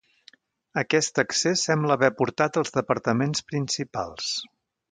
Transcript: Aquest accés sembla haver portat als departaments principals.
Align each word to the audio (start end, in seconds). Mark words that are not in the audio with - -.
Aquest 0.81 1.21
accés 1.23 1.65
sembla 1.69 1.97
haver 1.99 2.11
portat 2.23 2.59
als 2.63 2.75
departaments 2.79 3.47
principals. 3.53 4.35